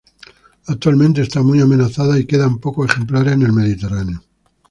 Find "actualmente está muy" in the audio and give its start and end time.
0.65-1.61